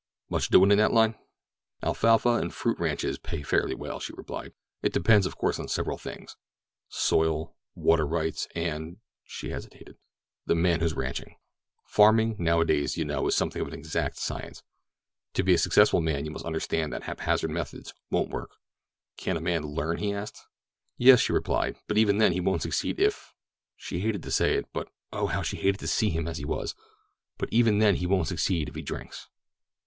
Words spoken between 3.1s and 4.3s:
pay fairly well," she